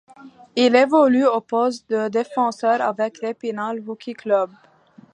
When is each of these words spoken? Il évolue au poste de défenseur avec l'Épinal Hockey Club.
Il 0.55 0.75
évolue 0.75 1.27
au 1.27 1.41
poste 1.41 1.91
de 1.91 2.07
défenseur 2.09 2.81
avec 2.81 3.21
l'Épinal 3.21 3.87
Hockey 3.87 4.15
Club. 4.15 4.49